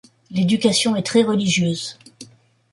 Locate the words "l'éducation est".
0.31-1.03